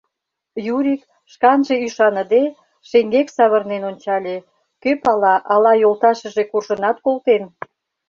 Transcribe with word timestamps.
Юрик, 0.75 1.01
шканже 1.31 1.75
ӱшаныде, 1.85 2.43
шеҥгек 2.89 3.27
савырнен 3.37 3.83
ончале: 3.89 4.35
кӧ 4.81 4.91
пала, 5.03 5.35
ала 5.53 5.73
йолташыже 5.83 6.43
куржынат 6.51 6.97
колтен. 7.05 7.43